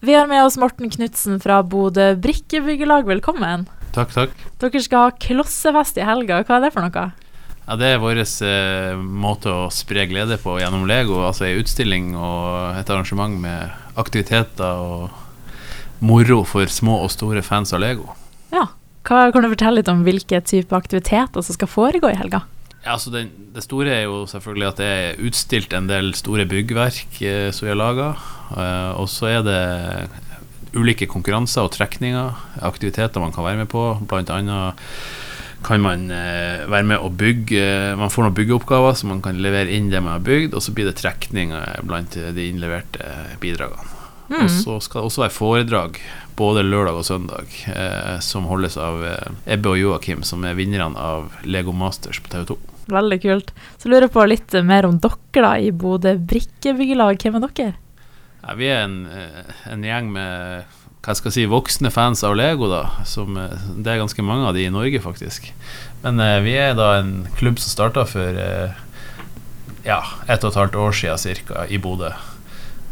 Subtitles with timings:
[0.00, 3.02] Vi har med oss Morten Knutsen fra Bodø Brikkebyggelag.
[3.02, 3.64] Velkommen.
[3.90, 4.34] Takk, takk.
[4.62, 6.36] Dere skal ha klossefest i helga.
[6.46, 7.02] Hva er det for noe?
[7.64, 11.18] Ja, Det er vår eh, måte å spre glede på gjennom Lego.
[11.26, 17.74] Altså ei utstilling og et arrangement med aktiviteter og moro for små og store fans
[17.74, 18.06] av Lego.
[18.54, 18.68] Ja.
[19.02, 22.44] Hva, kan du fortelle litt om hvilke type aktiviteter som skal foregå i helga?
[22.88, 27.20] Altså den, Det store er jo selvfølgelig at det er utstilt en del store byggverk
[27.22, 28.08] eh, som vi har laga.
[28.54, 29.62] Eh, og så er det
[30.76, 33.84] ulike konkurranser og trekninger, aktiviteter man kan være med på.
[34.08, 34.78] Blant annet
[35.66, 39.74] kan man eh, være med å bygge Man får noen byggeoppgaver så man kan levere
[39.74, 43.97] inn det man har bygd, og så blir det trekninger blant de innleverte bidragene.
[44.28, 44.42] Mm.
[44.44, 46.00] Og så skal det også være foredrag
[46.38, 50.98] både lørdag og søndag, eh, som holdes av eh, Ebbe og Joakim, som er vinnerne
[51.00, 52.58] av Lego Masters på TV2.
[52.92, 53.52] Veldig kult.
[53.80, 57.20] Så lurer jeg på litt mer om dere da i Bodø Brikkebyggelag.
[57.20, 57.74] Hvem er dere?
[58.44, 60.76] Ja, vi er en, eh, en gjeng med
[61.08, 62.68] hva skal jeg si, voksne fans av Lego.
[62.68, 65.52] da som, eh, Det er ganske mange av de i Norge, faktisk.
[66.02, 68.74] Men eh, vi er da en klubb som starta for eh,
[69.84, 72.12] ja, ett og et halvt år siden cirka, i Bodø.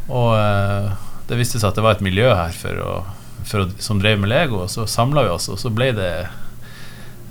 [0.09, 0.33] Og
[1.29, 2.91] det viste seg at det var et miljø her for å,
[3.47, 6.11] for å, som drev med Lego, og så samla vi oss, og så ble det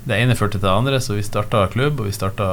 [0.06, 2.48] det ene førte til det andre, så vi starta klubb, og vi starta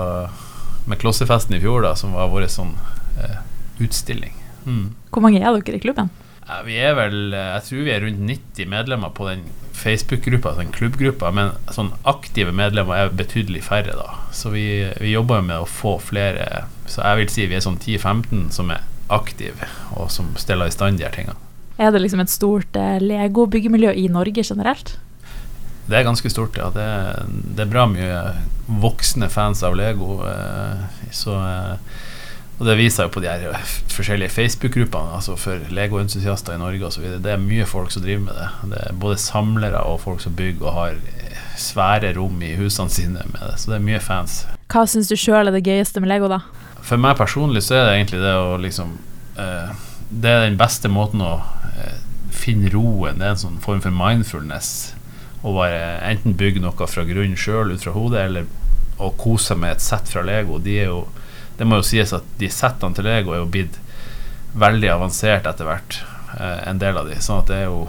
[0.88, 2.72] med Klossefesten i fjor, da, som var vår sånn
[3.20, 3.40] eh,
[3.84, 4.34] utstilling.
[4.64, 4.86] Mm.
[5.12, 6.08] Hvor mange er dere i klubben?
[6.46, 9.44] Ja, vi er vel eh, Jeg tror vi er rundt 90 medlemmer på den
[9.76, 14.18] Facebook-gruppa, den klubbgruppa, men sånn aktive medlemmer er betydelig færre, da.
[14.34, 14.66] Så vi,
[15.00, 18.72] vi jobber med å få flere Så jeg vil si vi er sånn 10-15 som
[18.74, 21.38] er aktive, og som stiller i stand de her tingene.
[21.80, 24.96] Er det liksom et stort eh, Lego-byggemiljø i Norge generelt?
[25.88, 26.68] Det er ganske stort, ja.
[26.70, 26.86] Det,
[27.56, 28.18] det, er bra mye
[28.82, 30.20] voksne fans av Lego.
[30.28, 32.02] Eh, så, eh,
[32.60, 37.08] og det viser jo på de her forskjellige Facebook-gruppene altså for Lego-entusiaster i Norge osv.
[37.24, 38.48] Det er mye folk som driver med det.
[38.74, 41.00] Det er både samlere og folk som bygger og har
[41.58, 43.56] svære rom i husene sine med det.
[43.60, 44.42] Så det er mye fans.
[44.72, 46.44] Hva syns du sjøl er det gøyeste med Lego, da?
[46.82, 48.96] For meg personlig så er det egentlig det å liksom
[49.38, 49.74] eh,
[50.10, 51.36] Det er den beste måten å
[51.78, 52.00] eh,
[52.34, 53.20] finne roen.
[53.20, 54.92] Det er en sånn form for mindfulness
[55.42, 58.46] å bare enten bygge noe fra grunnen sjøl ut fra hodet, eller
[59.02, 60.60] å kose seg med et sett fra Lego.
[60.62, 61.06] De er jo,
[61.58, 63.78] det må jo sies at de settene til Lego er jo blitt
[64.58, 65.98] veldig avansert etter hvert,
[66.36, 67.18] eh, en del av de.
[67.24, 67.88] Sånn at det er jo,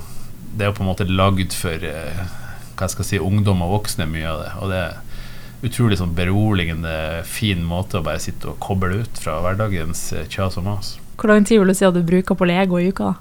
[0.53, 2.23] det er jo på en måte lagd for eh,
[2.73, 4.51] hva skal jeg si, ungdom og voksne, mye av det.
[4.61, 5.01] Og det er
[5.63, 10.59] utrolig sånn beroligende, fin måte å bare sitte og koble ut fra hverdagens eh, kjas
[10.59, 10.95] og mas.
[11.19, 13.13] Hvor lang tid vil du si at du bruker på Lego i uka?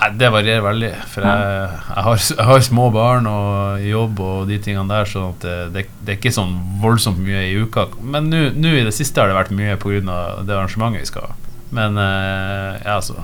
[0.00, 0.90] Nei, Det varierer veldig.
[1.12, 5.28] For jeg, jeg, har, jeg, har, små barn og jobb og de tingene der, så
[5.44, 7.86] det, det, det, er ikke sånn voldsomt mye i uka.
[8.02, 10.18] Men nå i det siste har det vært mye pga.
[10.42, 11.38] det arrangementet vi skal ha.
[11.72, 13.14] Men ja, så,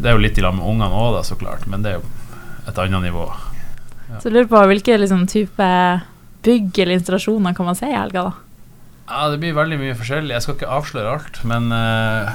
[0.00, 1.68] Det er jo litt i lag med ungene òg, så klart.
[1.70, 2.08] Men det er jo
[2.70, 3.26] et annet nivå.
[4.08, 4.22] Ja.
[4.22, 5.68] Så jeg lurer på hvilke liksom, type
[6.46, 8.52] bygg eller installasjoner kan man se i helga, da?
[9.12, 10.32] Ja, det blir veldig mye forskjellig.
[10.36, 12.30] Jeg skal ikke avsløre alt, men uh,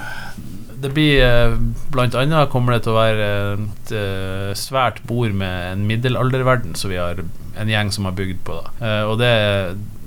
[0.84, 1.56] det blir uh,
[1.94, 6.94] Blant annet kommer det til å være et uh, svært bord med en middelalderverden som
[6.94, 7.24] vi har
[7.58, 8.60] en gjeng som har bygd på.
[8.62, 9.32] da Og det,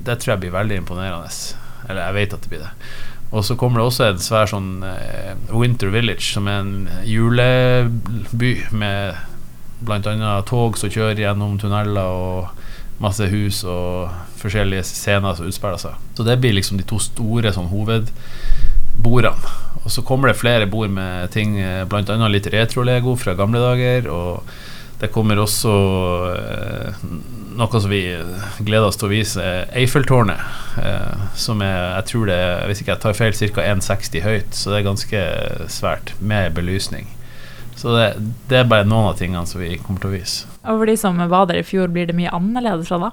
[0.05, 1.33] det, tror jeg blir veldig imponerende.
[1.89, 2.71] Eller jeg vet at det blir det.
[3.31, 4.69] Og så kommer det også en svær sånn
[5.51, 9.19] Winter Village, som er en juleby med
[9.83, 10.33] bl.a.
[10.47, 12.70] tog som kjører gjennom tunneler, og
[13.01, 15.99] masse hus og forskjellige scener som utspiller seg.
[16.17, 19.57] Så det blir liksom de to store sånn hovedbordene.
[19.81, 21.55] Og så kommer det flere bord med ting,
[21.89, 22.27] bl.a.
[22.29, 24.09] litt retro-lego fra gamle dager.
[24.13, 24.51] Og
[25.01, 25.71] det kommer også
[26.35, 27.05] eh,
[27.57, 28.03] noe som vi
[28.61, 30.43] gleder oss til å vise, Eiffeltårnet.
[30.77, 33.65] Eh, som er, jeg tror det er, hvis ikke jeg tar feil, ca.
[33.73, 34.53] 1,60 høyt.
[34.53, 35.23] Så det er ganske
[35.73, 37.09] svært, med belysning.
[37.81, 38.07] Så det,
[38.45, 40.49] det, er bare noen av tingene som vi kommer til å vise.
[40.61, 43.09] Og for de som var der i fjor, blir det mye annerledes fra da?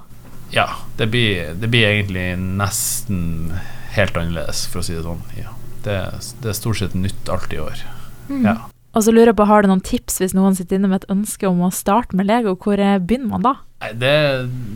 [0.53, 0.67] Ja,
[0.99, 3.55] det blir, det blir egentlig nesten
[3.95, 5.23] helt annerledes, for å si det sånn.
[5.39, 5.55] Ja.
[5.81, 5.95] Det,
[6.43, 7.81] det, er stort sett nytt alt i år.
[8.27, 8.43] Mm.
[8.45, 8.53] Ja.
[8.93, 11.11] Og så lurer jeg på, Har du noen tips hvis noen sitter inne med et
[11.13, 12.53] ønske om å starte med Lego?
[12.57, 13.55] Hvor begynner man da?
[13.97, 14.13] Det,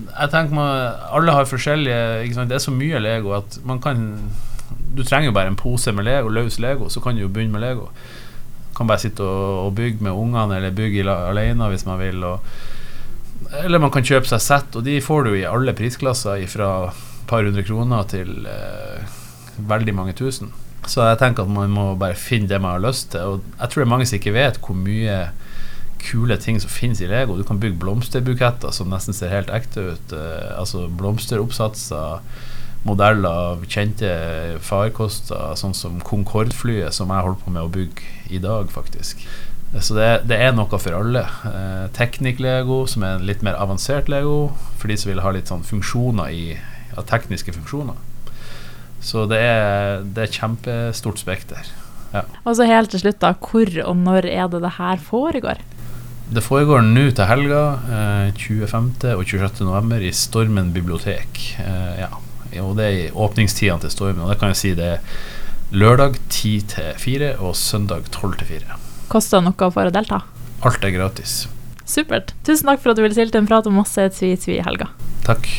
[0.07, 4.05] jeg tenker man, Alle har forskjellige Det er så mye Lego at man kan
[4.93, 7.57] Du trenger jo bare en pose med Lego, løs Lego, så kan du jo begynne
[7.57, 7.89] med Lego
[8.77, 12.23] kan bare sitte og, og bygge med ungene, eller bygge alene hvis man vil.
[12.27, 12.55] Og,
[13.63, 17.29] eller man kan kjøpe seg sett, og de får du i alle prisklasser fra et
[17.29, 19.15] par hundre kroner til eh,
[19.57, 20.51] veldig mange tusen.
[20.89, 23.35] Så jeg tenker at man må bare finne det man har lyst til.
[23.37, 25.19] Og jeg tror det er mange som ikke vet hvor mye
[26.03, 27.37] kule ting som finnes i Lego.
[27.39, 30.15] Du kan bygge blomsterbuketter som nesten ser helt ekte ut.
[30.15, 32.25] Eh, altså blomsteroppsatser
[32.83, 34.11] modeller av kjente
[34.63, 39.23] farkoster, sånn som Concorde-flyet, som jeg holder på med å bygge i dag, faktisk.
[39.81, 41.23] Så det, det er noe for alle.
[41.49, 45.49] Eh, Teknikk-lego, som er en litt mer avansert lego, for de som vil ha litt
[45.49, 47.97] sånn funksjoner i ja, tekniske funksjoner.
[49.03, 51.71] Så det er, det er kjempestort spekter.
[52.13, 52.27] Ja.
[52.45, 53.33] Og så helt til slutt, da.
[53.33, 55.63] Hvor og når er det det her foregår?
[56.33, 57.63] Det foregår nå til helga,
[57.97, 58.93] eh, 25.
[59.17, 59.65] og 26.
[59.65, 61.41] november, i Stormen bibliotek.
[61.65, 62.13] Eh, ja.
[62.61, 64.23] Og det er i åpningstidene til Stormen.
[64.25, 68.51] Og det kan jeg si det er lørdag 10 til 4 og søndag 12 til
[68.59, 68.79] 4.
[69.13, 70.23] Koster noe for å delta?
[70.63, 71.43] Alt er gratis.
[71.85, 72.35] Supert.
[72.47, 74.91] Tusen takk for at du ville stille til en prat om masse tvi-tvi i helga.
[75.27, 75.49] Takk.